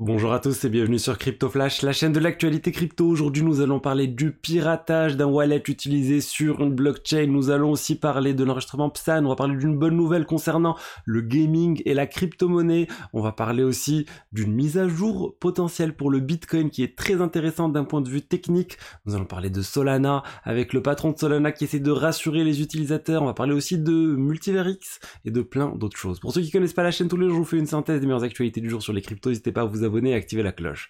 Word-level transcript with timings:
Bonjour 0.00 0.32
à 0.32 0.38
tous 0.38 0.64
et 0.64 0.68
bienvenue 0.68 1.00
sur 1.00 1.18
Crypto 1.18 1.48
Flash, 1.48 1.82
la 1.82 1.90
chaîne 1.90 2.12
de 2.12 2.20
l'actualité 2.20 2.70
crypto. 2.70 3.04
Aujourd'hui, 3.04 3.42
nous 3.42 3.60
allons 3.60 3.80
parler 3.80 4.06
du 4.06 4.30
piratage 4.30 5.16
d'un 5.16 5.26
wallet 5.26 5.60
utilisé 5.66 6.20
sur 6.20 6.60
une 6.60 6.72
blockchain. 6.72 7.26
Nous 7.26 7.50
allons 7.50 7.72
aussi 7.72 7.96
parler 7.96 8.32
de 8.32 8.44
l'enregistrement 8.44 8.90
PSAN. 8.90 9.24
On 9.24 9.30
va 9.30 9.34
parler 9.34 9.56
d'une 9.56 9.76
bonne 9.76 9.96
nouvelle 9.96 10.24
concernant 10.24 10.76
le 11.04 11.20
gaming 11.20 11.82
et 11.84 11.94
la 11.94 12.06
crypto-monnaie. 12.06 12.86
On 13.12 13.20
va 13.20 13.32
parler 13.32 13.64
aussi 13.64 14.06
d'une 14.30 14.52
mise 14.52 14.78
à 14.78 14.86
jour 14.86 15.34
potentielle 15.40 15.96
pour 15.96 16.12
le 16.12 16.20
Bitcoin 16.20 16.70
qui 16.70 16.84
est 16.84 16.96
très 16.96 17.20
intéressante 17.20 17.72
d'un 17.72 17.82
point 17.82 18.00
de 18.00 18.08
vue 18.08 18.22
technique. 18.22 18.78
Nous 19.04 19.16
allons 19.16 19.24
parler 19.24 19.50
de 19.50 19.62
Solana 19.62 20.22
avec 20.44 20.74
le 20.74 20.80
patron 20.80 21.10
de 21.10 21.18
Solana 21.18 21.50
qui 21.50 21.64
essaie 21.64 21.80
de 21.80 21.90
rassurer 21.90 22.44
les 22.44 22.62
utilisateurs. 22.62 23.22
On 23.22 23.26
va 23.26 23.34
parler 23.34 23.52
aussi 23.52 23.78
de 23.78 24.14
Multiverix 24.14 24.78
et 25.24 25.32
de 25.32 25.42
plein 25.42 25.74
d'autres 25.74 25.98
choses. 25.98 26.20
Pour 26.20 26.32
ceux 26.32 26.42
qui 26.42 26.52
connaissent 26.52 26.72
pas 26.72 26.84
la 26.84 26.92
chaîne 26.92 27.08
tous 27.08 27.16
les 27.16 27.26
jours, 27.26 27.34
je 27.34 27.40
vous 27.40 27.44
fais 27.44 27.58
une 27.58 27.66
synthèse 27.66 28.00
des 28.00 28.06
meilleures 28.06 28.22
actualités 28.22 28.60
du 28.60 28.70
jour 28.70 28.80
sur 28.80 28.92
les 28.92 29.02
cryptos. 29.02 29.30
N'hésitez 29.30 29.50
pas 29.50 29.62
à 29.62 29.64
vous 29.64 29.87
abonner 29.88 30.10
et 30.10 30.14
activer 30.14 30.42
la 30.42 30.52
cloche. 30.52 30.88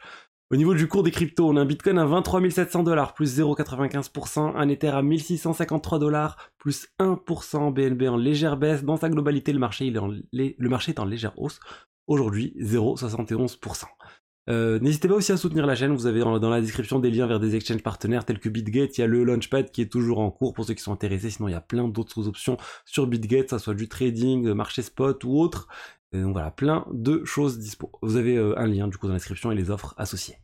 Au 0.51 0.57
niveau 0.57 0.75
du 0.75 0.89
cours 0.89 1.03
des 1.03 1.11
cryptos, 1.11 1.47
on 1.47 1.57
a 1.57 1.61
un 1.61 1.67
Bitcoin 1.67 1.99
à 1.99 2.07
23 2.07 2.51
700 2.51 2.83
dollars, 2.83 3.13
plus 3.13 3.39
0,95%, 3.39 4.57
un 4.57 4.69
Ether 4.71 4.89
à 4.89 5.03
1653 5.03 5.99
dollars, 5.99 6.39
plus 6.57 6.89
1%, 6.99 7.71
BNB 7.73 8.09
en 8.09 8.17
légère 8.17 8.57
baisse. 8.57 8.83
Dans 8.83 8.97
sa 8.97 9.11
globalité, 9.11 9.53
le 9.53 9.59
marché, 9.59 9.87
il 9.87 9.97
est 9.97 9.99
en, 9.99 10.09
le 10.33 10.69
marché 10.69 10.93
est 10.93 11.01
en 11.01 11.05
légère 11.05 11.39
hausse. 11.39 11.61
Aujourd'hui, 12.07 12.55
0,71%. 12.61 13.85
Euh, 14.49 14.79
N'hésitez 14.81 15.09
pas 15.09 15.15
aussi 15.15 15.33
à 15.33 15.37
soutenir 15.37 15.67
la 15.67 15.75
chaîne, 15.75 15.93
vous 15.93 16.07
avez 16.07 16.21
dans, 16.21 16.49
la 16.49 16.61
description 16.63 16.99
des 16.99 17.11
liens 17.11 17.27
vers 17.27 17.39
des 17.39 17.55
exchanges 17.55 17.83
partenaires 17.83 18.25
tels 18.25 18.39
que 18.39 18.49
BitGate, 18.49 18.97
il 18.97 19.03
y 19.03 19.05
a 19.05 19.07
le 19.07 19.23
Launchpad 19.25 19.71
qui 19.71 19.83
est 19.83 19.93
toujours 19.93 20.21
en 20.21 20.31
cours 20.31 20.55
pour 20.55 20.65
ceux 20.65 20.73
qui 20.73 20.83
sont 20.83 20.93
intéressés, 20.93 21.29
sinon 21.29 21.49
il 21.49 21.53
y 21.53 21.55
a 21.55 21.61
plein 21.61 21.87
d'autres 21.87 22.27
options 22.27 22.57
sur 22.87 23.07
BitGate, 23.07 23.51
ça 23.51 23.59
soit 23.59 23.75
du 23.75 23.89
trading, 23.89 24.55
marché 24.55 24.81
spot 24.81 25.23
ou 25.25 25.39
autre. 25.39 25.69
Donc 26.13 26.33
voilà, 26.33 26.51
plein 26.51 26.87
de 26.91 27.23
choses 27.25 27.59
dispo. 27.59 27.93
Vous 28.01 28.17
avez 28.17 28.37
euh, 28.37 28.59
un 28.59 28.67
lien 28.67 28.89
du 28.89 28.97
coup 28.97 29.07
dans 29.07 29.13
la 29.13 29.19
description 29.19 29.53
et 29.53 29.55
les 29.55 29.71
offres 29.71 29.95
associées. 29.99 30.39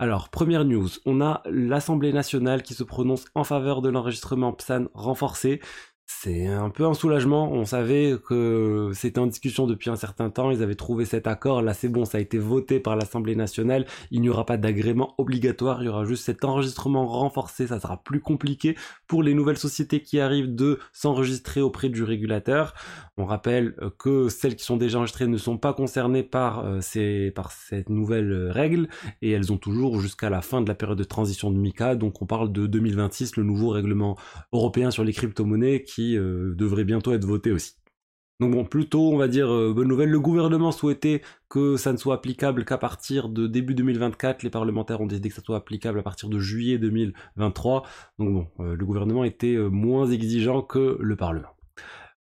Alors, 0.00 0.28
première 0.28 0.64
news, 0.64 0.88
on 1.06 1.20
a 1.20 1.42
l'Assemblée 1.46 2.12
nationale 2.12 2.62
qui 2.62 2.74
se 2.74 2.82
prononce 2.82 3.26
en 3.36 3.44
faveur 3.44 3.80
de 3.80 3.88
l'enregistrement 3.88 4.52
PSAN 4.52 4.86
renforcé. 4.92 5.60
C'est 6.06 6.46
un 6.46 6.68
peu 6.68 6.84
un 6.84 6.92
soulagement. 6.92 7.50
On 7.50 7.64
savait 7.64 8.14
que 8.26 8.92
c'était 8.94 9.18
en 9.18 9.26
discussion 9.26 9.66
depuis 9.66 9.88
un 9.88 9.96
certain 9.96 10.28
temps. 10.28 10.50
Ils 10.50 10.62
avaient 10.62 10.74
trouvé 10.74 11.06
cet 11.06 11.26
accord. 11.26 11.62
Là, 11.62 11.72
c'est 11.72 11.88
bon, 11.88 12.04
ça 12.04 12.18
a 12.18 12.20
été 12.20 12.36
voté 12.38 12.78
par 12.78 12.94
l'Assemblée 12.94 13.34
nationale. 13.36 13.86
Il 14.10 14.20
n'y 14.20 14.28
aura 14.28 14.44
pas 14.44 14.58
d'agrément 14.58 15.14
obligatoire. 15.16 15.82
Il 15.82 15.86
y 15.86 15.88
aura 15.88 16.04
juste 16.04 16.24
cet 16.24 16.44
enregistrement 16.44 17.06
renforcé. 17.06 17.66
Ça 17.66 17.80
sera 17.80 18.02
plus 18.02 18.20
compliqué 18.20 18.76
pour 19.06 19.22
les 19.22 19.32
nouvelles 19.32 19.56
sociétés 19.56 20.02
qui 20.02 20.20
arrivent 20.20 20.54
de 20.54 20.78
s'enregistrer 20.92 21.62
auprès 21.62 21.88
du 21.88 22.02
régulateur. 22.02 22.74
On 23.16 23.24
rappelle 23.24 23.74
que 23.98 24.28
celles 24.28 24.56
qui 24.56 24.64
sont 24.64 24.76
déjà 24.76 24.98
enregistrées 24.98 25.26
ne 25.26 25.38
sont 25.38 25.56
pas 25.56 25.72
concernées 25.72 26.22
par, 26.22 26.66
euh, 26.66 26.80
ces, 26.80 27.30
par 27.30 27.52
cette 27.52 27.88
nouvelle 27.88 28.50
règle 28.50 28.88
et 29.22 29.30
elles 29.30 29.52
ont 29.52 29.56
toujours 29.56 30.00
jusqu'à 30.00 30.30
la 30.30 30.42
fin 30.42 30.60
de 30.60 30.68
la 30.68 30.74
période 30.74 30.98
de 30.98 31.04
transition 31.04 31.50
de 31.50 31.56
MICA. 31.56 31.94
Donc, 31.94 32.20
on 32.22 32.26
parle 32.26 32.52
de 32.52 32.66
2026, 32.66 33.36
le 33.36 33.44
nouveau 33.44 33.68
règlement 33.68 34.18
européen 34.52 34.90
sur 34.90 35.04
les 35.04 35.12
crypto-monnaies 35.12 35.84
euh, 36.00 36.54
devrait 36.54 36.84
bientôt 36.84 37.12
être 37.12 37.24
voté 37.24 37.52
aussi. 37.52 37.74
Donc 38.40 38.52
bon, 38.52 38.64
plutôt, 38.64 39.12
on 39.12 39.16
va 39.16 39.28
dire, 39.28 39.48
euh, 39.48 39.72
bonne 39.72 39.86
nouvelle, 39.86 40.10
le 40.10 40.18
gouvernement 40.18 40.72
souhaitait 40.72 41.22
que 41.48 41.76
ça 41.76 41.92
ne 41.92 41.96
soit 41.96 42.16
applicable 42.16 42.64
qu'à 42.64 42.78
partir 42.78 43.28
de 43.28 43.46
début 43.46 43.74
2024, 43.74 44.42
les 44.42 44.50
parlementaires 44.50 45.00
ont 45.00 45.06
décidé 45.06 45.28
que 45.28 45.36
ça 45.36 45.42
soit 45.42 45.56
applicable 45.56 46.00
à 46.00 46.02
partir 46.02 46.28
de 46.28 46.38
juillet 46.40 46.78
2023, 46.78 47.84
donc 48.18 48.32
bon, 48.32 48.46
euh, 48.60 48.74
le 48.74 48.84
gouvernement 48.84 49.22
était 49.22 49.56
moins 49.56 50.06
exigeant 50.10 50.62
que 50.62 50.98
le 51.00 51.16
Parlement. 51.16 51.50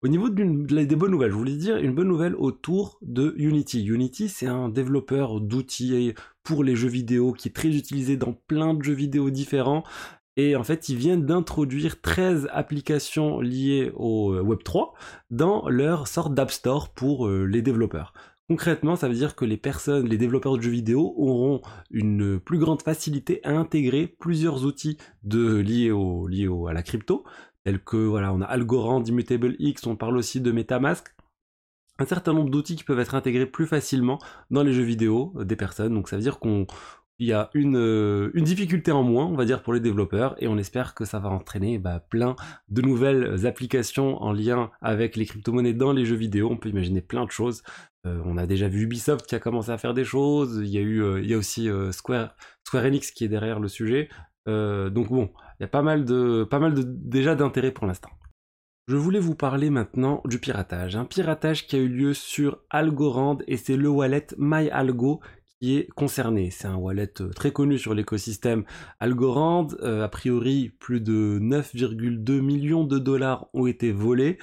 Au 0.02 0.08
niveau 0.08 0.30
des 0.30 0.96
bonnes 0.96 1.12
nouvelles, 1.12 1.32
je 1.32 1.36
voulais 1.36 1.58
dire 1.58 1.76
une 1.76 1.94
bonne 1.94 2.08
nouvelle 2.08 2.34
autour 2.36 3.00
de 3.02 3.34
Unity. 3.38 3.84
Unity, 3.84 4.30
c'est 4.30 4.48
un 4.48 4.70
développeur 4.70 5.42
d'outils 5.42 6.14
pour 6.42 6.64
les 6.64 6.78
jeux 6.78 6.88
vidéo 6.88 7.34
qui 7.34 7.50
est 7.50 7.52
très 7.52 7.68
utilisé 7.76 8.16
dans 8.16 8.32
plein 8.32 8.74
de 8.74 8.82
jeux 8.82 8.94
vidéo 8.94 9.30
différents. 9.30 9.84
Et 10.42 10.56
en 10.56 10.64
fait, 10.64 10.88
ils 10.88 10.96
viennent 10.96 11.26
d'introduire 11.26 12.00
13 12.00 12.48
applications 12.54 13.42
liées 13.42 13.92
au 13.96 14.32
euh, 14.32 14.42
Web3 14.42 14.94
dans 15.32 15.68
leur 15.68 16.08
sorte 16.08 16.34
d'App 16.34 16.50
Store 16.50 16.94
pour 16.94 17.28
euh, 17.28 17.44
les 17.44 17.62
développeurs. 17.62 18.14
Concrètement, 18.48 18.96
ça 18.96 19.10
veut 19.10 19.16
dire 19.16 19.36
que 19.36 19.44
les 19.44 19.58
personnes, 19.58 20.08
les 20.08 20.18
développeurs 20.18 20.56
de 20.56 20.62
jeux 20.62 20.72
vidéo 20.72 21.14
auront 21.18 21.60
une 21.92 22.40
plus 22.40 22.58
grande 22.58 22.82
facilité 22.82 23.42
à 23.44 23.52
intégrer 23.52 24.08
plusieurs 24.08 24.64
outils 24.64 24.98
liés 25.26 25.92
à 25.92 26.74
la 26.74 26.84
crypto, 26.84 27.26
tels 27.66 27.84
que, 27.84 27.98
voilà, 27.98 28.34
on 28.34 28.40
a 28.40 28.46
Algorand, 28.46 29.04
Immutable 29.04 29.58
X, 29.60 29.86
on 29.88 29.98
parle 29.98 30.16
aussi 30.16 30.40
de 30.40 30.54
Metamask, 30.54 31.14
un 32.00 32.06
certain 32.06 32.34
nombre 32.34 32.50
d'outils 32.50 32.78
qui 32.78 32.84
peuvent 32.84 33.00
être 33.00 33.14
intégrés 33.14 33.46
plus 33.46 33.68
facilement 33.68 34.20
dans 34.50 34.64
les 34.64 34.74
jeux 34.74 34.84
vidéo 34.84 35.34
euh, 35.38 35.44
des 35.44 35.56
personnes. 35.56 35.94
Donc 35.94 36.10
ça 36.10 36.16
veut 36.16 36.22
dire 36.22 36.40
qu'on 36.40 36.66
il 37.20 37.28
y 37.28 37.34
a 37.34 37.50
une, 37.54 37.76
euh, 37.76 38.32
une, 38.34 38.46
difficulté 38.46 38.92
en 38.92 39.04
moins, 39.04 39.26
on 39.26 39.36
va 39.36 39.44
dire, 39.44 39.62
pour 39.62 39.74
les 39.74 39.82
développeurs, 39.82 40.36
et 40.40 40.48
on 40.48 40.58
espère 40.58 40.96
que 40.96 41.04
ça 41.04 41.20
va 41.20 41.30
entraîner 41.30 41.78
bah, 41.78 42.00
plein 42.10 42.36
de 42.70 42.82
nouvelles 42.82 43.46
applications 43.46 44.22
en 44.24 44.32
lien 44.32 44.72
avec 44.82 45.18
les 45.18 45.26
crypto-monnaies 45.26 45.74
dans 45.74 45.92
les 45.92 46.06
jeux 46.06 46.16
vidéo. 46.16 46.50
On 46.50 46.58
peut 46.58 46.70
imaginer 46.70 47.02
plein 47.02 47.26
de 47.26 47.32
choses. 47.32 47.62
Euh, 48.08 48.22
on 48.26 48.38
a 48.38 48.46
déjà 48.46 48.70
vu 48.70 48.84
Ubisoft 48.84 49.28
qui 49.28 49.36
a 49.36 49.40
commencé 49.40 49.70
à 49.70 49.78
faire 49.78 49.94
des 49.94 50.06
choses. 50.06 50.62
Il 50.64 50.70
y 50.70 50.78
a 50.78 50.82
eu, 50.82 51.04
euh, 51.04 51.38
aussi 51.38 51.70
Square, 51.92 52.36
Square 52.66 52.86
Enix 52.86 53.12
qui 53.12 53.26
est 53.26 53.30
derrière 53.30 53.60
le 53.60 53.68
sujet. 53.68 54.10
donc 54.48 55.10
bon, 55.10 55.30
il 55.60 55.64
y 55.64 55.66
a 55.66 55.68
pas 55.68 55.82
mal 55.82 56.06
de, 56.06 56.48
pas 56.50 56.60
mal 56.60 56.74
de 56.74 56.84
déjà 56.86 57.36
d'intérêt 57.36 57.72
pour 57.72 57.86
l'instant. 57.86 58.10
Je 58.90 58.96
voulais 58.96 59.20
vous 59.20 59.36
parler 59.36 59.70
maintenant 59.70 60.22
du 60.26 60.40
piratage. 60.40 60.96
Un 60.96 61.06
piratage 61.06 61.68
qui 61.68 61.76
a 61.76 61.80
eu 61.80 61.88
lieu 61.88 62.16
sur 62.16 62.64
Algorand 62.72 63.38
et 63.48 63.56
c'est 63.56 63.78
le 63.78 63.88
wallet 63.88 64.26
MyAlgo 64.40 65.22
qui 65.60 65.78
est 65.78 65.88
concerné. 65.96 66.52
C'est 66.52 66.68
un 66.68 66.76
wallet 66.76 67.12
euh, 67.22 67.30
très 67.30 67.52
connu 67.52 67.78
sur 67.78 67.94
l'écosystème 67.94 68.64
Algorand. 69.00 69.68
Euh, 69.82 70.04
a 70.04 70.08
priori, 70.08 70.70
plus 70.80 71.02
de 71.02 71.40
9,2 71.42 72.42
millions 72.42 72.84
de 72.86 72.98
dollars 72.98 73.48
ont 73.54 73.68
été 73.68 73.92
volés. 73.92 74.38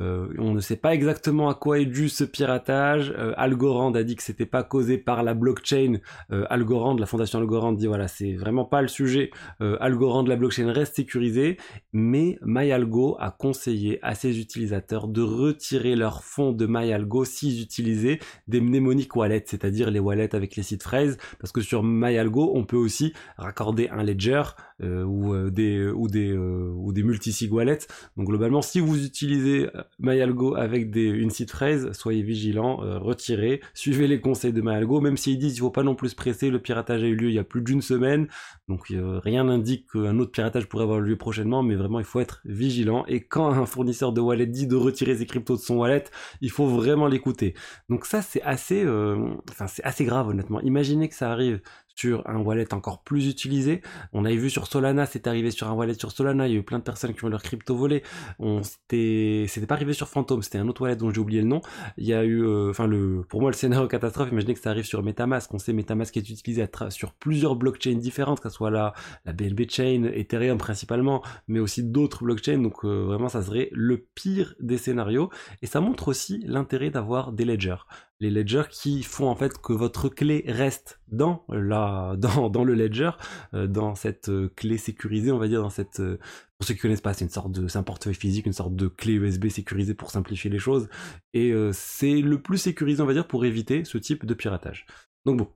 Euh, 0.00 0.26
on 0.38 0.52
ne 0.52 0.60
sait 0.60 0.76
pas 0.76 0.92
exactement 0.92 1.48
à 1.48 1.54
quoi 1.54 1.78
est 1.78 1.86
dû 1.86 2.08
ce 2.08 2.24
piratage. 2.24 3.14
Euh, 3.16 3.32
Algorand 3.36 3.92
a 3.92 4.02
dit 4.02 4.16
que 4.16 4.24
c'était 4.24 4.46
pas 4.46 4.64
causé 4.64 4.98
par 4.98 5.22
la 5.22 5.34
blockchain. 5.34 5.98
Euh, 6.32 6.44
Algorand, 6.50 6.96
la 6.96 7.06
fondation 7.06 7.38
Algorand 7.38 7.72
dit 7.72 7.86
voilà, 7.86 8.08
c'est 8.08 8.32
vraiment 8.32 8.64
pas 8.64 8.82
le 8.82 8.88
sujet. 8.88 9.30
Algorand, 9.60 10.22
la 10.24 10.36
blockchain 10.36 10.70
reste 10.72 10.96
sécurisée, 10.96 11.58
mais 11.92 12.38
MyAlgo 12.42 13.16
a 13.20 13.30
conseillé 13.30 13.98
à 14.02 14.14
ses 14.14 14.40
utilisateurs 14.40 15.08
de 15.08 15.22
retirer 15.22 15.96
leurs 15.96 16.24
fonds 16.24 16.52
de 16.52 16.66
MyAlgo 16.66 17.24
s'ils 17.24 17.62
utilisaient 17.62 18.18
des 18.48 18.60
mnémoniques 18.60 19.14
wallets, 19.14 19.44
c'est-à-dire 19.46 19.90
les 19.90 20.00
wallets 20.00 20.34
avec 20.34 20.56
les 20.56 20.62
sites 20.62 20.82
phrases, 20.82 21.18
parce 21.38 21.52
que 21.52 21.60
sur 21.60 21.82
MyAlgo, 21.82 22.52
on 22.54 22.64
peut 22.64 22.76
aussi 22.76 23.12
raccorder 23.36 23.88
un 23.90 24.02
ledger 24.02 24.42
ou 24.84 25.50
des 25.50 25.86
ou 25.88 26.08
des 26.08 26.32
ou 26.36 26.92
des 26.92 27.02
multisig 27.02 27.52
wallets. 27.52 27.86
Donc 28.16 28.26
globalement, 28.26 28.62
si 28.62 28.80
vous 28.80 29.04
utilisez 29.04 29.68
MyAlgo 29.98 30.54
avec 30.54 30.90
des, 30.90 31.04
une 31.04 31.30
site 31.30 31.50
phrase, 31.50 31.92
soyez 31.92 32.22
vigilants, 32.22 32.82
euh, 32.82 32.98
retirez, 32.98 33.60
suivez 33.74 34.06
les 34.06 34.20
conseils 34.20 34.52
de 34.52 34.60
MyAlgo, 34.60 35.00
même 35.00 35.16
s'ils 35.16 35.38
disent 35.38 35.52
qu'il 35.52 35.60
faut 35.60 35.70
pas 35.70 35.82
non 35.82 35.94
plus 35.94 36.10
se 36.10 36.14
presser, 36.14 36.50
le 36.50 36.58
piratage 36.58 37.02
a 37.02 37.06
eu 37.06 37.14
lieu 37.14 37.28
il 37.28 37.34
y 37.34 37.38
a 37.38 37.44
plus 37.44 37.62
d'une 37.62 37.82
semaine, 37.82 38.28
donc 38.68 38.90
euh, 38.90 39.18
rien 39.22 39.44
n'indique 39.44 39.90
qu'un 39.92 40.18
autre 40.18 40.32
piratage 40.32 40.66
pourrait 40.66 40.84
avoir 40.84 41.00
lieu 41.00 41.16
prochainement, 41.16 41.62
mais 41.62 41.74
vraiment 41.74 41.98
il 41.98 42.04
faut 42.04 42.20
être 42.20 42.40
vigilant, 42.44 43.04
et 43.06 43.20
quand 43.20 43.50
un 43.50 43.66
fournisseur 43.66 44.12
de 44.12 44.20
wallet 44.20 44.46
dit 44.46 44.66
de 44.66 44.76
retirer 44.76 45.16
ses 45.16 45.26
cryptos 45.26 45.56
de 45.56 45.60
son 45.60 45.76
wallet, 45.76 46.04
il 46.40 46.50
faut 46.50 46.66
vraiment 46.66 47.06
l'écouter. 47.06 47.54
Donc 47.88 48.06
ça 48.06 48.22
c'est 48.22 48.42
assez, 48.42 48.84
euh, 48.84 49.34
c'est 49.66 49.84
assez 49.84 50.04
grave 50.04 50.28
honnêtement. 50.28 50.60
Imaginez 50.60 51.08
que 51.08 51.14
ça 51.14 51.30
arrive 51.30 51.60
sur 51.94 52.28
un 52.28 52.38
wallet 52.38 52.72
encore 52.74 53.02
plus 53.02 53.28
utilisé. 53.28 53.82
On 54.12 54.24
avait 54.24 54.36
vu 54.36 54.50
sur 54.50 54.66
Solana, 54.66 55.06
c'est 55.06 55.26
arrivé 55.26 55.50
sur 55.50 55.68
un 55.68 55.72
wallet 55.72 55.94
sur 55.94 56.12
Solana, 56.12 56.48
il 56.48 56.54
y 56.54 56.56
a 56.56 56.60
eu 56.60 56.62
plein 56.62 56.78
de 56.78 56.84
personnes 56.84 57.14
qui 57.14 57.24
ont 57.24 57.28
leur 57.28 57.42
crypto 57.42 57.76
volé. 57.76 58.02
On 58.38 58.62
c'était 58.62 59.66
pas 59.66 59.74
arrivé 59.74 59.92
sur 59.92 60.08
Phantom, 60.08 60.42
c'était 60.42 60.58
un 60.58 60.68
autre 60.68 60.82
wallet 60.82 60.96
dont 60.96 61.10
j'ai 61.10 61.20
oublié 61.20 61.40
le 61.40 61.48
nom. 61.48 61.60
Il 61.96 62.06
y 62.06 62.14
a 62.14 62.24
eu 62.24 62.44
euh, 62.44 62.70
enfin 62.70 62.86
le 62.86 63.24
pour 63.28 63.40
moi 63.40 63.50
le 63.50 63.56
scénario 63.56 63.86
catastrophe, 63.88 64.30
imaginez 64.32 64.54
que 64.54 64.60
ça 64.60 64.70
arrive 64.70 64.84
sur 64.84 65.02
MetaMask. 65.02 65.52
On 65.54 65.58
sait 65.58 65.72
MetaMask 65.72 66.16
est 66.16 66.28
utilisé 66.28 66.66
sur 66.90 67.12
plusieurs 67.12 67.56
blockchains 67.56 67.96
différentes, 67.96 68.40
que 68.40 68.48
ce 68.48 68.54
soit 68.54 68.70
la 68.70 68.94
la 69.24 69.32
BNB 69.32 69.68
chain, 69.68 70.04
Ethereum 70.12 70.58
principalement, 70.58 71.22
mais 71.48 71.60
aussi 71.60 71.82
d'autres 71.82 72.24
blockchains. 72.24 72.58
Donc 72.58 72.84
euh, 72.84 73.04
vraiment 73.04 73.28
ça 73.28 73.42
serait 73.42 73.68
le 73.72 73.98
pire 74.14 74.54
des 74.60 74.78
scénarios 74.78 75.30
et 75.62 75.66
ça 75.66 75.80
montre 75.80 76.08
aussi 76.08 76.42
l'intérêt 76.46 76.90
d'avoir 76.90 77.32
des 77.32 77.44
ledgers 77.44 77.84
les 78.24 78.30
ledgers 78.30 78.68
qui 78.70 79.02
font 79.02 79.28
en 79.28 79.36
fait 79.36 79.58
que 79.60 79.74
votre 79.74 80.08
clé 80.08 80.44
reste 80.48 81.00
dans 81.08 81.44
la 81.48 82.16
dans, 82.18 82.64
le 82.64 82.74
ledger 82.74 83.10
euh, 83.52 83.66
dans 83.66 83.94
cette 83.94 84.30
euh, 84.30 84.50
clé 84.56 84.78
sécurisée 84.78 85.30
on 85.30 85.38
va 85.38 85.46
dire 85.46 85.60
dans 85.60 85.70
cette 85.70 86.00
euh, 86.00 86.18
pour 86.58 86.66
ceux 86.66 86.74
qui 86.74 86.80
connaissent 86.80 87.02
pas 87.02 87.12
c'est 87.12 87.24
une 87.24 87.30
sorte 87.30 87.52
de 87.52 87.68
c'est 87.68 87.78
un 87.78 87.82
portefeuille 87.82 88.14
physique 88.14 88.46
une 88.46 88.54
sorte 88.54 88.74
de 88.74 88.88
clé 88.88 89.12
USB 89.12 89.48
sécurisée 89.48 89.94
pour 89.94 90.10
simplifier 90.10 90.50
les 90.50 90.58
choses. 90.58 90.88
Et 91.34 91.52
c'est 91.72 92.20
le 92.22 92.40
plus 92.40 92.58
sécurisé 92.58 93.02
on 93.02 93.06
va 93.06 93.12
dire 93.12 93.26
pour 93.26 93.44
éviter 93.44 93.84
ce 93.84 93.98
type 93.98 94.24
de 94.24 94.34
piratage. 94.34 94.86
Donc 95.26 95.38
bon 95.38 95.48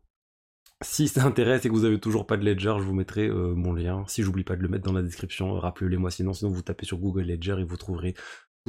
si 0.82 1.08
ça 1.08 1.24
intéresse 1.24 1.64
et 1.64 1.68
que 1.68 1.74
vous 1.74 1.84
avez 1.84 1.98
toujours 1.98 2.26
pas 2.26 2.36
de 2.36 2.44
Ledger, 2.44 2.74
je 2.78 2.84
vous 2.84 2.94
mettrai 2.94 3.28
mon 3.28 3.72
lien. 3.72 4.04
Si 4.06 4.22
j'oublie 4.22 4.44
pas 4.44 4.54
de 4.54 4.62
le 4.62 4.68
mettre 4.68 4.84
dans 4.84 4.92
la 4.92 5.02
description, 5.02 5.54
rappelez-les 5.54 5.96
moi 5.96 6.10
sinon, 6.10 6.32
sinon 6.32 6.52
vous 6.52 6.62
tapez 6.62 6.86
sur 6.86 6.98
Google 6.98 7.22
Ledger 7.22 7.56
et 7.58 7.64
vous 7.64 7.76
trouverez 7.76 8.14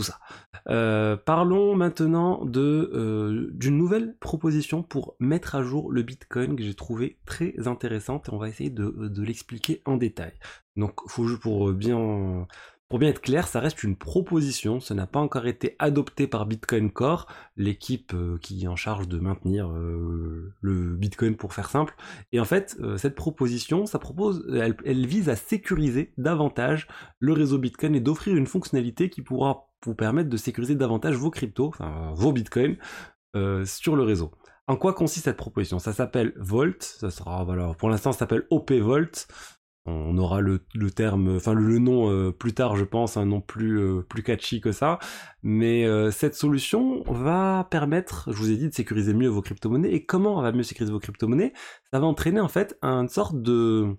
ça. 0.02 0.20
Euh, 0.68 1.16
parlons 1.18 1.76
maintenant 1.76 2.46
de 2.46 2.92
euh, 2.94 3.50
d'une 3.54 3.78
nouvelle 3.78 4.16
proposition 4.20 4.84
pour 4.84 5.16
mettre 5.20 5.56
à 5.56 5.64
jour 5.64 5.92
le 5.92 6.04
Bitcoin 6.04 6.56
que 6.56 6.64
j'ai 6.64 6.74
trouvé 6.74 7.20
très 7.26 7.68
intéressante 7.68 8.30
et 8.30 8.34
on 8.34 8.38
va 8.38 8.50
essayer 8.50 8.70
de, 8.70 8.90
de 8.90 9.24
l'expliquer 9.24 9.82
en 9.86 9.98
détail. 9.98 10.34
Donc, 10.76 10.96
faut 11.08 11.26
pour 11.38 11.72
bien 11.74 12.48
pour 12.90 12.98
bien 12.98 13.10
être 13.10 13.22
clair, 13.22 13.48
ça 13.48 13.60
reste 13.60 13.84
une 13.84 13.96
proposition, 13.96 14.80
ça 14.80 14.96
n'a 14.96 15.06
pas 15.06 15.20
encore 15.20 15.46
été 15.46 15.76
adopté 15.78 16.26
par 16.26 16.48
Bitcoin 16.48 16.90
Core, 16.90 17.28
l'équipe 17.56 18.14
euh, 18.16 18.40
qui 18.42 18.64
est 18.64 18.68
en 18.68 18.76
charge 18.76 19.08
de 19.08 19.20
maintenir 19.20 19.70
euh, 19.70 20.52
le 20.62 20.96
Bitcoin 20.96 21.36
pour 21.36 21.54
faire 21.54 21.70
simple. 21.70 21.96
Et 22.32 22.40
en 22.40 22.46
fait, 22.46 22.78
euh, 22.80 22.98
cette 22.98 23.14
proposition, 23.14 23.86
ça 23.86 24.00
propose, 24.00 24.44
elle, 24.52 25.06
vise 25.06 25.30
à 25.30 25.36
sécuriser 25.36 26.14
davantage 26.18 26.88
le 27.20 27.34
réseau 27.34 27.60
Bitcoin 27.60 27.94
et 27.94 28.00
d'offrir 28.00 28.36
une 28.36 28.48
fonctionnalité 28.48 29.12
qui 29.12 29.22
pourra 29.22 29.70
vous 29.86 29.94
permettre 29.94 30.30
de 30.30 30.38
sécuriser 30.38 30.74
davantage 30.74 31.16
vos 31.16 31.30
cryptos, 31.30 31.68
enfin 31.68 32.12
vos 32.16 32.32
Bitcoins, 32.32 32.78
sur 33.66 33.96
le 33.96 34.04
réseau. 34.04 34.32
En 34.68 34.76
quoi 34.76 34.94
consiste 34.94 35.26
cette 35.26 35.38
proposition? 35.38 35.78
Ça 35.78 35.94
s'appelle 35.94 36.34
Volt, 36.38 36.84
ça 36.84 37.12
sera, 37.12 37.44
voilà, 37.44 37.74
pour 37.76 37.90
l'instant 37.90 38.12
ça 38.12 38.20
s'appelle 38.20 38.46
OP 38.50 38.72
Volt. 38.72 39.28
On 39.86 40.18
aura 40.18 40.42
le, 40.42 40.60
terme, 40.92 41.38
enfin 41.38 41.54
le, 41.54 41.80
nom 41.80 42.12
euh, 42.12 42.32
plus 42.32 42.54
tard, 42.54 42.76
je 42.76 42.84
pense, 42.84 43.18
un 43.18 43.26
nom 43.26 43.42
plus 43.42 43.80
euh, 43.80 44.02
plus 44.02 44.24
catchy 44.24 44.62
que 44.62 44.72
ça. 44.72 45.00
Mais 45.42 45.86
euh, 45.86 46.12
cette 46.12 46.36
solution 46.36 47.04
va 47.08 47.68
permettre, 47.72 48.32
je 48.32 48.38
vous 48.38 48.52
ai 48.52 48.58
dit, 48.58 48.70
de 48.70 48.74
sécuriser 48.74 49.14
mieux 49.14 49.30
vos 49.30 49.42
crypto-monnaies. 49.42 49.92
Et 49.92 50.06
comment 50.06 50.38
on 50.38 50.42
va 50.42 50.52
mieux 50.52 50.64
sécuriser 50.64 50.92
vos 50.92 51.00
crypto-monnaies? 51.00 51.54
Ça 51.92 52.00
va 52.00 52.06
entraîner 52.06 52.40
en 52.40 52.50
fait 52.50 52.78
une 52.82 53.10
sorte 53.10 53.42
de 53.42 53.96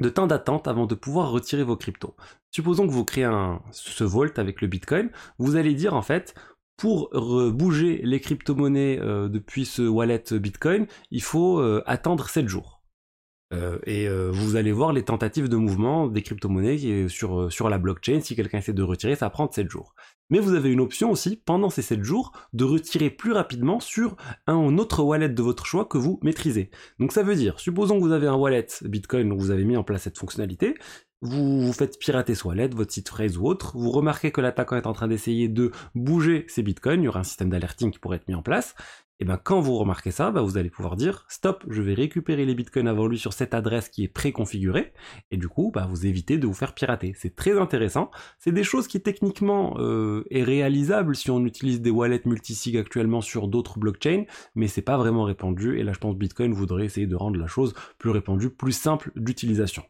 de 0.00 0.08
temps 0.08 0.26
d'attente 0.26 0.66
avant 0.66 0.86
de 0.86 0.96
pouvoir 0.96 1.30
retirer 1.30 1.62
vos 1.62 1.76
cryptos. 1.76 2.16
Supposons 2.50 2.88
que 2.88 2.92
vous 2.92 3.04
créez 3.04 3.24
un, 3.24 3.62
ce 3.70 4.02
Vault 4.02 4.38
avec 4.38 4.60
le 4.60 4.66
Bitcoin, 4.66 5.10
vous 5.38 5.54
allez 5.54 5.74
dire 5.74 5.94
en 5.94 6.02
fait, 6.02 6.34
pour 6.76 7.10
bouger 7.52 8.00
les 8.02 8.18
crypto-monnaies 8.18 8.96
depuis 8.96 9.64
ce 9.64 9.82
wallet 9.82 10.24
Bitcoin, 10.32 10.88
il 11.12 11.22
faut 11.22 11.60
attendre 11.86 12.28
7 12.28 12.48
jours. 12.48 12.73
Euh, 13.54 13.78
et 13.86 14.08
euh, 14.08 14.30
vous 14.32 14.56
allez 14.56 14.72
voir 14.72 14.92
les 14.92 15.02
tentatives 15.02 15.48
de 15.48 15.56
mouvement 15.56 16.08
des 16.08 16.22
crypto-monnaies 16.22 17.08
sur, 17.08 17.40
euh, 17.40 17.50
sur 17.50 17.68
la 17.68 17.78
blockchain. 17.78 18.20
Si 18.20 18.34
quelqu'un 18.36 18.58
essaie 18.58 18.72
de 18.72 18.82
retirer, 18.82 19.16
ça 19.16 19.30
prend 19.30 19.50
7 19.50 19.70
jours. 19.70 19.94
Mais 20.30 20.38
vous 20.38 20.54
avez 20.54 20.70
une 20.70 20.80
option 20.80 21.10
aussi, 21.10 21.36
pendant 21.36 21.70
ces 21.70 21.82
7 21.82 22.02
jours, 22.02 22.32
de 22.52 22.64
retirer 22.64 23.10
plus 23.10 23.32
rapidement 23.32 23.80
sur 23.80 24.16
un 24.46 24.78
autre 24.78 25.02
wallet 25.02 25.28
de 25.28 25.42
votre 25.42 25.66
choix 25.66 25.84
que 25.84 25.98
vous 25.98 26.18
maîtrisez. 26.22 26.70
Donc 26.98 27.12
ça 27.12 27.22
veut 27.22 27.36
dire, 27.36 27.60
supposons 27.60 27.98
que 27.98 28.04
vous 28.04 28.12
avez 28.12 28.26
un 28.26 28.36
wallet 28.36 28.66
Bitcoin 28.82 29.32
où 29.32 29.38
vous 29.38 29.50
avez 29.50 29.64
mis 29.64 29.76
en 29.76 29.84
place 29.84 30.02
cette 30.02 30.18
fonctionnalité, 30.18 30.74
vous, 31.24 31.62
vous 31.62 31.72
faites 31.72 31.98
pirater 31.98 32.34
ce 32.34 32.46
wallet, 32.46 32.68
votre 32.68 32.92
site 32.92 33.08
phrase 33.08 33.38
ou 33.38 33.46
autre, 33.46 33.76
vous 33.76 33.90
remarquez 33.90 34.30
que 34.30 34.40
l'attaquant 34.40 34.76
est 34.76 34.86
en 34.86 34.92
train 34.92 35.08
d'essayer 35.08 35.48
de 35.48 35.72
bouger 35.94 36.44
ses 36.48 36.62
bitcoins, 36.62 37.00
il 37.02 37.06
y 37.06 37.08
aura 37.08 37.20
un 37.20 37.24
système 37.24 37.50
d'alerting 37.50 37.90
qui 37.90 37.98
pourrait 37.98 38.18
être 38.18 38.28
mis 38.28 38.34
en 38.34 38.42
place, 38.42 38.74
et 39.20 39.24
bien 39.24 39.36
quand 39.36 39.60
vous 39.60 39.76
remarquez 39.76 40.10
ça, 40.10 40.30
bah, 40.30 40.42
vous 40.42 40.58
allez 40.58 40.70
pouvoir 40.70 40.96
dire 40.96 41.24
stop, 41.28 41.64
je 41.68 41.80
vais 41.80 41.94
récupérer 41.94 42.44
les 42.44 42.54
bitcoins 42.54 42.88
avant 42.88 43.06
lui 43.06 43.18
sur 43.18 43.32
cette 43.32 43.54
adresse 43.54 43.88
qui 43.88 44.04
est 44.04 44.08
préconfigurée, 44.08 44.92
et 45.30 45.36
du 45.36 45.48
coup 45.48 45.70
bah, 45.72 45.86
vous 45.88 46.04
évitez 46.04 46.36
de 46.36 46.46
vous 46.46 46.52
faire 46.52 46.74
pirater. 46.74 47.14
C'est 47.16 47.34
très 47.34 47.58
intéressant. 47.58 48.10
C'est 48.38 48.52
des 48.52 48.64
choses 48.64 48.88
qui 48.88 49.00
techniquement 49.00 49.76
euh, 49.78 50.24
est 50.30 50.42
réalisable 50.42 51.16
si 51.16 51.30
on 51.30 51.44
utilise 51.46 51.80
des 51.80 51.90
wallets 51.90 52.22
multisig 52.26 52.76
actuellement 52.76 53.20
sur 53.20 53.48
d'autres 53.48 53.78
blockchains, 53.78 54.24
mais 54.54 54.66
c'est 54.66 54.82
pas 54.82 54.98
vraiment 54.98 55.24
répandu, 55.24 55.78
et 55.78 55.84
là 55.84 55.92
je 55.92 56.00
pense 56.00 56.16
Bitcoin 56.16 56.52
voudrait 56.52 56.84
essayer 56.84 57.06
de 57.06 57.16
rendre 57.16 57.38
la 57.38 57.46
chose 57.46 57.72
plus 57.98 58.10
répandue, 58.10 58.50
plus 58.50 58.72
simple 58.72 59.10
d'utilisation. 59.16 59.84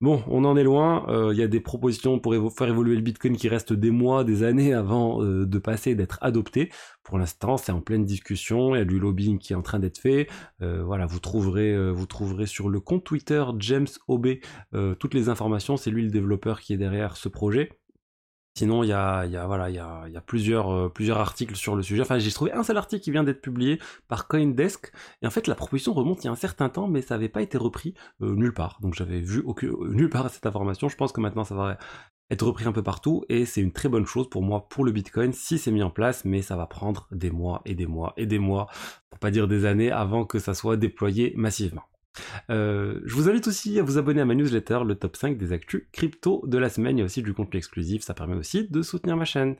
Bon, 0.00 0.24
on 0.28 0.44
en 0.46 0.56
est 0.56 0.64
loin. 0.64 1.04
Il 1.08 1.14
euh, 1.14 1.34
y 1.34 1.42
a 1.42 1.46
des 1.46 1.60
propositions 1.60 2.18
pour 2.18 2.34
faire 2.54 2.68
évoluer 2.68 2.94
le 2.96 3.02
Bitcoin 3.02 3.36
qui 3.36 3.50
restent 3.50 3.74
des 3.74 3.90
mois, 3.90 4.24
des 4.24 4.44
années 4.44 4.72
avant 4.72 5.22
euh, 5.22 5.44
de 5.44 5.58
passer, 5.58 5.94
d'être 5.94 6.18
adopté. 6.22 6.70
Pour 7.02 7.18
l'instant, 7.18 7.58
c'est 7.58 7.70
en 7.70 7.82
pleine 7.82 8.06
discussion. 8.06 8.74
Il 8.74 8.78
y 8.78 8.80
a 8.80 8.86
du 8.86 8.98
lobbying 8.98 9.38
qui 9.38 9.52
est 9.52 9.56
en 9.56 9.62
train 9.62 9.78
d'être 9.78 9.98
fait. 9.98 10.26
Euh, 10.62 10.82
voilà, 10.82 11.04
vous 11.04 11.20
trouverez, 11.20 11.76
sur 12.46 12.70
le 12.70 12.80
compte 12.80 13.04
Twitter 13.04 13.44
James 13.58 13.88
OB 14.08 14.28
toutes 14.98 15.12
les 15.12 15.28
informations. 15.28 15.76
C'est 15.76 15.90
lui 15.90 16.02
le 16.02 16.10
développeur 16.10 16.60
qui 16.60 16.72
est 16.72 16.78
derrière 16.78 17.18
ce 17.18 17.28
projet. 17.28 17.68
Sinon, 18.56 18.82
il 18.82 18.88
y 18.88 18.92
a, 18.92 20.22
plusieurs, 20.26 21.16
articles 21.16 21.56
sur 21.56 21.76
le 21.76 21.82
sujet. 21.82 22.02
Enfin, 22.02 22.18
j'ai 22.18 22.30
trouvé 22.30 22.52
un 22.52 22.62
seul 22.62 22.76
article 22.76 23.02
qui 23.02 23.10
vient 23.10 23.24
d'être 23.24 23.40
publié 23.40 23.78
par 24.08 24.28
CoinDesk. 24.28 24.92
Et 25.22 25.26
en 25.26 25.30
fait, 25.30 25.46
la 25.46 25.54
proposition 25.54 25.92
remonte 25.94 26.22
il 26.24 26.26
y 26.26 26.28
a 26.28 26.32
un 26.32 26.36
certain 26.36 26.68
temps, 26.68 26.88
mais 26.88 27.00
ça 27.00 27.14
n'avait 27.14 27.28
pas 27.28 27.42
été 27.42 27.56
repris 27.56 27.94
euh, 28.22 28.34
nulle 28.34 28.52
part. 28.52 28.78
Donc, 28.82 28.94
j'avais 28.94 29.20
vu 29.20 29.44
euh, 29.46 29.88
nulle 29.90 30.10
part 30.10 30.28
cette 30.30 30.46
information. 30.46 30.88
Je 30.88 30.96
pense 30.96 31.12
que 31.12 31.20
maintenant, 31.20 31.44
ça 31.44 31.54
va 31.54 31.78
être 32.30 32.44
repris 32.44 32.66
un 32.66 32.72
peu 32.72 32.82
partout. 32.82 33.24
Et 33.28 33.46
c'est 33.46 33.60
une 33.60 33.72
très 33.72 33.88
bonne 33.88 34.06
chose 34.06 34.28
pour 34.28 34.42
moi, 34.42 34.68
pour 34.68 34.84
le 34.84 34.92
Bitcoin, 34.92 35.32
si 35.32 35.56
c'est 35.58 35.70
mis 35.70 35.82
en 35.82 35.90
place. 35.90 36.24
Mais 36.24 36.42
ça 36.42 36.56
va 36.56 36.66
prendre 36.66 37.06
des 37.12 37.30
mois 37.30 37.62
et 37.64 37.74
des 37.74 37.86
mois 37.86 38.12
et 38.16 38.26
des 38.26 38.38
mois, 38.38 38.68
pour 39.10 39.20
pas 39.20 39.30
dire 39.30 39.48
des 39.48 39.64
années, 39.64 39.92
avant 39.92 40.24
que 40.24 40.38
ça 40.38 40.54
soit 40.54 40.76
déployé 40.76 41.32
massivement. 41.36 41.84
Euh, 42.50 43.00
je 43.04 43.14
vous 43.14 43.28
invite 43.28 43.48
aussi 43.48 43.78
à 43.78 43.82
vous 43.82 43.98
abonner 43.98 44.20
à 44.20 44.24
ma 44.24 44.34
newsletter, 44.34 44.80
le 44.86 44.94
top 44.94 45.16
5 45.16 45.36
des 45.36 45.52
actus 45.52 45.82
crypto 45.92 46.42
de 46.46 46.58
la 46.58 46.68
semaine. 46.68 46.98
Il 46.98 47.00
y 47.00 47.02
a 47.02 47.06
aussi 47.06 47.22
du 47.22 47.34
contenu 47.34 47.58
exclusif, 47.58 48.02
ça 48.02 48.14
permet 48.14 48.36
aussi 48.36 48.68
de 48.68 48.82
soutenir 48.82 49.16
ma 49.16 49.24
chaîne. 49.24 49.56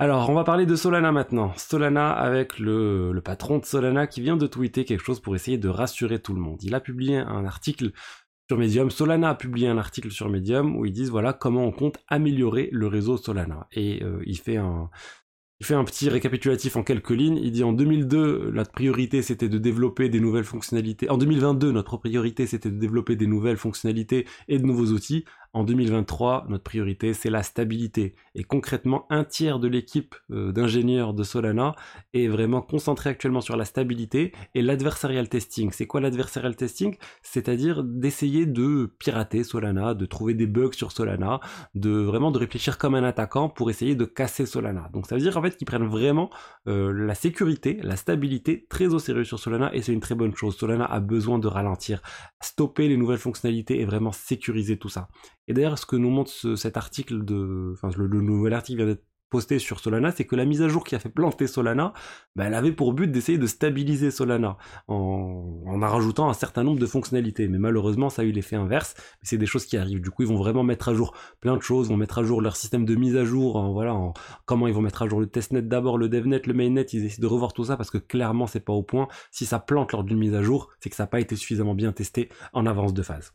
Alors, 0.00 0.30
on 0.30 0.34
va 0.34 0.44
parler 0.44 0.64
de 0.64 0.76
Solana 0.76 1.10
maintenant. 1.10 1.52
Solana 1.56 2.10
avec 2.12 2.60
le, 2.60 3.20
patron 3.24 3.58
de 3.58 3.64
Solana 3.64 4.06
qui 4.06 4.20
vient 4.20 4.36
de 4.36 4.46
tweeter 4.46 4.84
quelque 4.84 5.04
chose 5.04 5.18
pour 5.18 5.34
essayer 5.34 5.58
de 5.58 5.68
rassurer 5.68 6.20
tout 6.20 6.34
le 6.34 6.40
monde. 6.40 6.62
Il 6.62 6.74
a 6.76 6.80
publié 6.80 7.16
un 7.16 7.44
article 7.44 7.90
sur 8.48 8.58
Medium. 8.58 8.90
Solana 8.90 9.30
a 9.30 9.34
publié 9.34 9.66
un 9.66 9.76
article 9.76 10.12
sur 10.12 10.28
Medium 10.28 10.76
où 10.76 10.86
ils 10.86 10.92
disent 10.92 11.10
voilà 11.10 11.32
comment 11.32 11.64
on 11.64 11.72
compte 11.72 11.98
améliorer 12.06 12.68
le 12.70 12.86
réseau 12.86 13.16
Solana. 13.16 13.66
Et 13.72 14.04
euh, 14.04 14.22
il 14.24 14.38
fait 14.38 14.56
un, 14.56 14.88
il 15.60 15.66
fait 15.66 15.74
un 15.74 15.82
petit 15.82 16.08
récapitulatif 16.08 16.76
en 16.76 16.84
quelques 16.84 17.10
lignes. 17.10 17.38
Il 17.42 17.50
dit 17.50 17.64
en 17.64 17.72
2002, 17.72 18.52
notre 18.52 18.70
priorité 18.70 19.22
c'était 19.22 19.48
de 19.48 19.58
développer 19.58 20.08
des 20.08 20.20
nouvelles 20.20 20.44
fonctionnalités. 20.44 21.10
En 21.10 21.18
2022, 21.18 21.72
notre 21.72 21.96
priorité 21.96 22.46
c'était 22.46 22.70
de 22.70 22.78
développer 22.78 23.16
des 23.16 23.26
nouvelles 23.26 23.56
fonctionnalités 23.56 24.26
et 24.46 24.58
de 24.58 24.64
nouveaux 24.64 24.92
outils. 24.92 25.24
En 25.54 25.64
2023, 25.64 26.46
notre 26.48 26.62
priorité, 26.62 27.14
c'est 27.14 27.30
la 27.30 27.42
stabilité. 27.42 28.14
Et 28.34 28.44
concrètement, 28.44 29.06
un 29.08 29.24
tiers 29.24 29.58
de 29.58 29.66
l'équipe 29.66 30.14
euh, 30.30 30.52
d'ingénieurs 30.52 31.14
de 31.14 31.22
Solana 31.22 31.74
est 32.12 32.28
vraiment 32.28 32.60
concentré 32.60 33.10
actuellement 33.10 33.40
sur 33.40 33.56
la 33.56 33.64
stabilité 33.64 34.32
et 34.54 34.60
l'adversarial 34.60 35.28
testing. 35.28 35.70
C'est 35.72 35.86
quoi 35.86 36.02
l'adversarial 36.02 36.54
testing? 36.54 36.96
C'est-à-dire 37.22 37.82
d'essayer 37.82 38.44
de 38.44 38.92
pirater 38.98 39.42
Solana, 39.42 39.94
de 39.94 40.04
trouver 40.04 40.34
des 40.34 40.46
bugs 40.46 40.72
sur 40.72 40.92
Solana, 40.92 41.40
de 41.74 41.90
vraiment 41.90 42.30
de 42.30 42.38
réfléchir 42.38 42.76
comme 42.76 42.94
un 42.94 43.04
attaquant 43.04 43.48
pour 43.48 43.70
essayer 43.70 43.94
de 43.94 44.04
casser 44.04 44.44
Solana. 44.44 44.90
Donc 44.92 45.06
ça 45.06 45.14
veut 45.14 45.22
dire 45.22 45.36
en 45.38 45.42
fait 45.42 45.56
qu'ils 45.56 45.66
prennent 45.66 45.86
vraiment 45.88 46.28
euh, 46.66 46.92
la 46.92 47.14
sécurité, 47.14 47.78
la 47.82 47.96
stabilité 47.96 48.66
très 48.68 48.88
au 48.88 48.98
sérieux 48.98 49.24
sur 49.24 49.38
Solana 49.38 49.74
et 49.74 49.80
c'est 49.80 49.92
une 49.92 50.00
très 50.00 50.14
bonne 50.14 50.34
chose. 50.34 50.56
Solana 50.56 50.84
a 50.84 51.00
besoin 51.00 51.38
de 51.38 51.48
ralentir, 51.48 52.02
stopper 52.42 52.88
les 52.88 52.98
nouvelles 52.98 53.18
fonctionnalités 53.18 53.80
et 53.80 53.86
vraiment 53.86 54.12
sécuriser 54.12 54.78
tout 54.78 54.90
ça. 54.90 55.08
Et 55.48 55.54
d'ailleurs, 55.54 55.78
ce 55.78 55.86
que 55.86 55.96
nous 55.96 56.10
montre 56.10 56.30
cet 56.56 56.76
article 56.76 57.24
le, 57.26 58.20
nouvel 58.20 58.52
article 58.52 58.76
vient 58.78 58.86
d'être 58.86 59.04
posté 59.30 59.58
sur 59.58 59.80
Solana, 59.80 60.10
c'est 60.12 60.24
que 60.24 60.36
la 60.36 60.44
mise 60.44 60.62
à 60.62 60.68
jour 60.68 60.84
qui 60.84 60.94
a 60.94 60.98
fait 60.98 61.08
planter 61.08 61.46
Solana, 61.46 61.92
bah, 62.34 62.44
elle 62.44 62.54
avait 62.54 62.72
pour 62.72 62.92
but 62.92 63.10
d'essayer 63.10 63.38
de 63.38 63.46
stabiliser 63.46 64.10
Solana 64.10 64.56
en, 64.86 65.62
en 65.66 65.78
rajoutant 65.80 66.28
un 66.28 66.34
certain 66.34 66.64
nombre 66.64 66.78
de 66.78 66.86
fonctionnalités. 66.86 67.48
Mais 67.48 67.58
malheureusement, 67.58 68.10
ça 68.10 68.22
a 68.22 68.24
eu 68.24 68.32
l'effet 68.32 68.56
inverse. 68.56 68.94
C'est 69.22 69.38
des 69.38 69.46
choses 69.46 69.66
qui 69.66 69.76
arrivent. 69.76 70.00
Du 70.00 70.10
coup, 70.10 70.22
ils 70.22 70.28
vont 70.28 70.36
vraiment 70.36 70.64
mettre 70.64 70.88
à 70.88 70.94
jour 70.94 71.14
plein 71.40 71.56
de 71.56 71.62
choses, 71.62 71.88
vont 71.88 71.96
mettre 71.96 72.18
à 72.18 72.22
jour 72.22 72.40
leur 72.40 72.56
système 72.56 72.84
de 72.84 72.94
mise 72.94 73.16
à 73.16 73.24
jour, 73.24 73.72
voilà, 73.72 73.94
en, 73.94 74.14
comment 74.46 74.66
ils 74.66 74.74
vont 74.74 74.82
mettre 74.82 75.02
à 75.02 75.08
jour 75.08 75.20
le 75.20 75.26
testnet 75.26 75.62
d'abord, 75.62 75.98
le 75.98 76.08
devnet, 76.08 76.40
le 76.46 76.54
mainnet. 76.54 76.86
Ils 76.92 77.04
essaient 77.04 77.22
de 77.22 77.26
revoir 77.26 77.52
tout 77.52 77.64
ça 77.64 77.76
parce 77.76 77.90
que 77.90 77.98
clairement, 77.98 78.46
c'est 78.46 78.60
pas 78.60 78.72
au 78.72 78.82
point. 78.82 79.08
Si 79.30 79.44
ça 79.44 79.58
plante 79.58 79.92
lors 79.92 80.04
d'une 80.04 80.18
mise 80.18 80.34
à 80.34 80.42
jour, 80.42 80.70
c'est 80.80 80.90
que 80.90 80.96
ça 80.96 81.04
n'a 81.04 81.08
pas 81.08 81.20
été 81.20 81.36
suffisamment 81.36 81.74
bien 81.74 81.92
testé 81.92 82.30
en 82.52 82.66
avance 82.66 82.94
de 82.94 83.02
phase. 83.02 83.32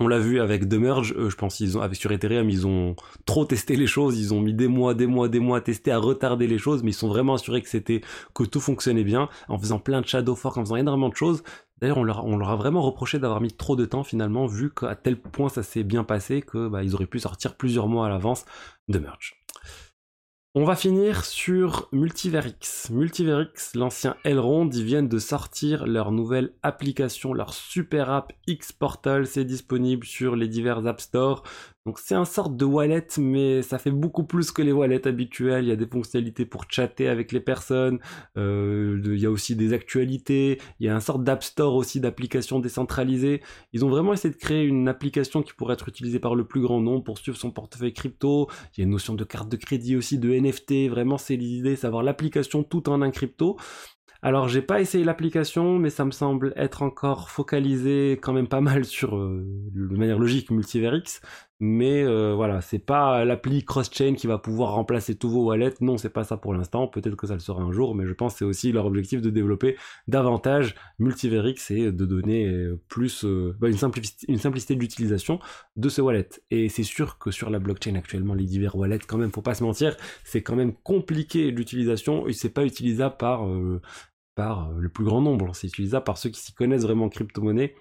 On 0.00 0.08
l'a 0.08 0.18
vu 0.18 0.40
avec 0.40 0.68
The 0.68 0.74
Merge, 0.74 1.14
je 1.16 1.36
pense 1.36 1.56
qu'ils 1.56 1.78
ont 1.78 1.80
avec 1.80 1.96
sur 1.96 2.10
Ethereum, 2.10 2.50
ils 2.50 2.66
ont 2.66 2.96
trop 3.26 3.44
testé 3.44 3.76
les 3.76 3.86
choses, 3.86 4.18
ils 4.18 4.34
ont 4.34 4.40
mis 4.40 4.52
des 4.52 4.66
mois, 4.66 4.92
des 4.92 5.06
mois, 5.06 5.28
des 5.28 5.38
mois 5.38 5.58
à 5.58 5.60
tester, 5.60 5.92
à 5.92 5.98
retarder 5.98 6.48
les 6.48 6.58
choses, 6.58 6.82
mais 6.82 6.90
ils 6.90 6.94
sont 6.94 7.06
vraiment 7.06 7.34
assurés 7.34 7.62
que 7.62 7.68
c'était 7.68 8.00
que 8.34 8.42
tout 8.42 8.58
fonctionnait 8.60 9.04
bien, 9.04 9.28
en 9.48 9.56
faisant 9.56 9.78
plein 9.78 10.00
de 10.00 10.06
shadow 10.06 10.34
fork, 10.34 10.56
en 10.56 10.62
faisant 10.62 10.76
énormément 10.76 11.10
de 11.10 11.14
choses. 11.14 11.44
D'ailleurs, 11.80 11.98
on 11.98 12.04
leur, 12.04 12.50
a 12.50 12.56
vraiment 12.56 12.82
reproché 12.82 13.20
d'avoir 13.20 13.40
mis 13.40 13.52
trop 13.52 13.76
de 13.76 13.84
temps 13.84 14.02
finalement, 14.02 14.46
vu 14.46 14.72
qu'à 14.74 14.96
tel 14.96 15.16
point 15.16 15.48
ça 15.48 15.62
s'est 15.62 15.84
bien 15.84 16.02
passé 16.02 16.42
que 16.42 16.66
bah, 16.66 16.80
auraient 16.92 17.06
pu 17.06 17.20
sortir 17.20 17.56
plusieurs 17.56 17.86
mois 17.86 18.06
à 18.06 18.08
l'avance 18.08 18.46
de 18.88 18.98
Merge. 18.98 19.43
On 20.56 20.62
va 20.62 20.76
finir 20.76 21.24
sur 21.24 21.88
Multiverix. 21.90 22.88
Multiverix, 22.88 23.74
l'ancien 23.74 24.14
Elrond, 24.22 24.70
ils 24.70 24.84
viennent 24.84 25.08
de 25.08 25.18
sortir 25.18 25.84
leur 25.84 26.12
nouvelle 26.12 26.52
application, 26.62 27.32
leur 27.32 27.52
super 27.52 28.08
app 28.08 28.32
X 28.46 28.70
Portal. 28.70 29.26
C'est 29.26 29.44
disponible 29.44 30.06
sur 30.06 30.36
les 30.36 30.46
divers 30.46 30.86
App 30.86 31.00
Store. 31.00 31.42
Donc 31.86 31.98
c'est 31.98 32.14
un 32.14 32.24
sorte 32.24 32.56
de 32.56 32.64
wallet, 32.64 33.06
mais 33.18 33.60
ça 33.60 33.78
fait 33.78 33.90
beaucoup 33.90 34.24
plus 34.24 34.50
que 34.52 34.62
les 34.62 34.72
wallets 34.72 35.06
habituels. 35.06 35.64
Il 35.64 35.68
y 35.68 35.72
a 35.72 35.76
des 35.76 35.86
fonctionnalités 35.86 36.46
pour 36.46 36.64
chatter 36.70 37.08
avec 37.08 37.30
les 37.30 37.40
personnes, 37.40 37.98
euh, 38.38 38.98
il 39.04 39.18
y 39.18 39.26
a 39.26 39.30
aussi 39.30 39.54
des 39.54 39.74
actualités, 39.74 40.58
il 40.80 40.86
y 40.86 40.88
a 40.88 40.96
un 40.96 41.00
sorte 41.00 41.24
d'app 41.24 41.44
store 41.44 41.74
aussi 41.74 42.00
d'applications 42.00 42.58
décentralisées. 42.58 43.42
Ils 43.74 43.84
ont 43.84 43.90
vraiment 43.90 44.14
essayé 44.14 44.32
de 44.32 44.38
créer 44.38 44.64
une 44.64 44.88
application 44.88 45.42
qui 45.42 45.52
pourrait 45.52 45.74
être 45.74 45.88
utilisée 45.88 46.20
par 46.20 46.34
le 46.34 46.46
plus 46.46 46.62
grand 46.62 46.80
nombre 46.80 47.04
pour 47.04 47.18
suivre 47.18 47.36
son 47.36 47.50
portefeuille 47.50 47.92
crypto. 47.92 48.48
Il 48.72 48.80
y 48.80 48.82
a 48.82 48.84
une 48.84 48.92
notion 48.92 49.12
de 49.12 49.24
carte 49.24 49.50
de 49.50 49.56
crédit 49.56 49.94
aussi, 49.94 50.18
de 50.18 50.32
NFT. 50.32 50.88
Vraiment, 50.88 51.18
c'est 51.18 51.36
l'idée, 51.36 51.76
savoir 51.76 52.02
l'application 52.02 52.62
tout 52.62 52.88
en 52.88 53.02
un 53.02 53.10
crypto. 53.10 53.58
Alors 54.24 54.48
j'ai 54.48 54.62
pas 54.62 54.80
essayé 54.80 55.04
l'application, 55.04 55.78
mais 55.78 55.90
ça 55.90 56.06
me 56.06 56.10
semble 56.10 56.54
être 56.56 56.80
encore 56.80 57.28
focalisé 57.28 58.12
quand 58.22 58.32
même 58.32 58.48
pas 58.48 58.62
mal 58.62 58.86
sur, 58.86 59.16
euh, 59.16 59.44
de 59.74 59.96
manière 59.98 60.18
logique, 60.18 60.50
Multiverix. 60.50 61.20
Mais 61.60 62.02
euh, 62.02 62.34
voilà, 62.34 62.60
c'est 62.60 62.78
pas 62.78 63.24
l'appli 63.24 63.64
cross-chain 63.64 64.14
qui 64.14 64.26
va 64.26 64.38
pouvoir 64.38 64.72
remplacer 64.72 65.14
tous 65.14 65.30
vos 65.30 65.44
wallets. 65.44 65.74
Non, 65.80 65.96
c'est 65.96 66.12
pas 66.12 66.24
ça 66.24 66.36
pour 66.36 66.52
l'instant. 66.52 66.88
Peut-être 66.88 67.16
que 67.16 67.26
ça 67.26 67.34
le 67.34 67.40
sera 67.40 67.62
un 67.62 67.72
jour, 67.72 67.94
mais 67.94 68.06
je 68.06 68.12
pense 68.12 68.34
que 68.34 68.38
c'est 68.40 68.44
aussi 68.44 68.72
leur 68.72 68.86
objectif 68.86 69.22
de 69.22 69.30
développer 69.30 69.76
davantage 70.08 70.74
Multiverix 70.98 71.56
et 71.70 71.92
de 71.92 72.04
donner 72.04 72.46
euh, 72.46 72.80
plus 72.88 73.24
bah, 73.24 73.68
une, 73.68 73.78
simplicité, 73.78 74.74
d'utilisation 74.76 75.38
de 75.76 75.88
ce 75.88 76.00
wallet. 76.00 76.28
Et 76.50 76.68
c'est 76.68 76.82
sûr 76.82 77.18
que 77.18 77.30
sur 77.30 77.50
la 77.50 77.60
blockchain 77.60 77.94
actuellement, 77.94 78.34
les 78.34 78.46
divers 78.46 78.76
wallets, 78.76 78.98
quand 79.06 79.18
même, 79.18 79.30
faut 79.30 79.42
pas 79.42 79.54
se 79.54 79.62
mentir, 79.62 79.96
c'est 80.24 80.42
quand 80.42 80.56
même 80.56 80.74
compliqué 80.74 81.52
d'utilisation 81.52 82.26
et 82.26 82.32
c'est 82.32 82.50
pas 82.50 82.64
utilisable 82.64 83.16
par 83.16 83.46
par 84.34 84.70
euh, 84.70 84.78
le 84.78 84.88
plus 84.88 85.04
grand 85.04 85.20
nombre. 85.20 85.54
C'est 85.54 85.68
utilisable 85.68 86.04
par 86.04 86.18
ceux 86.18 86.30
qui 86.30 86.40
s'y 86.40 86.52
connaissent 86.52 86.82
vraiment 86.82 87.06
en 87.06 87.08
crypto-monnaie, 87.08 87.74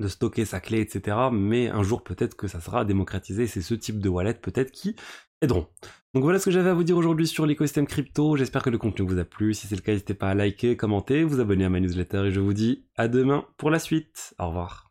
de 0.00 0.08
stocker 0.08 0.44
sa 0.44 0.60
clé, 0.60 0.80
etc. 0.80 1.16
Mais 1.32 1.68
un 1.68 1.82
jour, 1.82 2.02
peut-être 2.02 2.36
que 2.36 2.48
ça 2.48 2.60
sera 2.60 2.84
démocratisé. 2.84 3.46
C'est 3.46 3.62
ce 3.62 3.74
type 3.74 4.00
de 4.00 4.08
wallet, 4.08 4.34
peut-être, 4.34 4.70
qui 4.70 4.96
aideront. 5.42 5.68
Donc 6.14 6.22
voilà 6.22 6.38
ce 6.38 6.46
que 6.46 6.50
j'avais 6.50 6.70
à 6.70 6.74
vous 6.74 6.84
dire 6.84 6.96
aujourd'hui 6.96 7.26
sur 7.26 7.46
l'écosystème 7.46 7.86
crypto. 7.86 8.36
J'espère 8.36 8.62
que 8.62 8.70
le 8.70 8.78
contenu 8.78 9.06
vous 9.06 9.18
a 9.18 9.24
plu. 9.24 9.54
Si 9.54 9.66
c'est 9.66 9.76
le 9.76 9.82
cas, 9.82 9.92
n'hésitez 9.92 10.14
pas 10.14 10.30
à 10.30 10.34
liker, 10.34 10.76
commenter, 10.76 11.24
vous 11.24 11.40
abonner 11.40 11.64
à 11.64 11.68
ma 11.68 11.80
newsletter 11.80 12.24
et 12.26 12.30
je 12.30 12.40
vous 12.40 12.54
dis 12.54 12.86
à 12.96 13.08
demain 13.08 13.44
pour 13.58 13.70
la 13.70 13.78
suite. 13.78 14.34
Au 14.38 14.48
revoir. 14.48 14.85